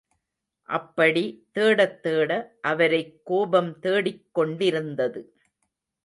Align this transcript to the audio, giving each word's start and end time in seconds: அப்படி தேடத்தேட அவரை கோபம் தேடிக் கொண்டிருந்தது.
அப்படி 0.69 1.23
தேடத்தேட 1.55 2.29
அவரை 2.61 3.01
கோபம் 3.23 3.79
தேடிக் 3.79 4.25
கொண்டிருந்தது. 4.31 5.21